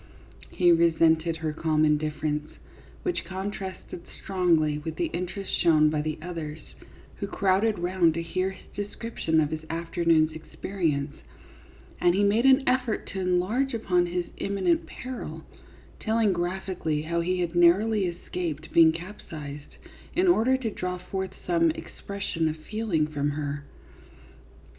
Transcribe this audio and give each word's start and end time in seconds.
He 0.49 0.71
resented 0.71 1.35
her 1.37 1.53
calm 1.53 1.85
indifference, 1.85 2.49
which 3.03 3.23
contrasted 3.23 4.01
strongly 4.23 4.79
with 4.79 4.95
the 4.95 5.11
interest 5.13 5.51
shown 5.61 5.91
by 5.91 6.01
the 6.01 6.17
others, 6.23 6.57
who 7.17 7.27
crowded 7.27 7.77
round 7.77 8.15
to 8.15 8.23
hear 8.23 8.49
his 8.49 8.65
description 8.73 9.39
of 9.39 9.51
his 9.51 9.63
afternoon's 9.69 10.31
experience, 10.31 11.13
and 11.99 12.15
he 12.15 12.23
made 12.23 12.47
an 12.47 12.67
effort 12.67 13.05
to 13.11 13.19
enlarge 13.19 13.75
upon 13.75 14.07
his 14.07 14.25
imminent 14.37 14.87
peril, 14.87 15.43
telling 15.99 16.33
graphically 16.33 17.03
how 17.03 17.21
he 17.21 17.39
had 17.41 17.53
narrowly 17.53 18.07
escaped 18.07 18.73
being 18.73 18.91
capsized, 18.91 19.75
in 20.15 20.27
order 20.27 20.57
to 20.57 20.71
draw 20.71 20.97
forth 20.97 21.35
some 21.45 21.69
expression 21.69 22.49
of 22.49 22.57
feeling 22.57 23.05
from 23.05 23.29
her. 23.29 23.65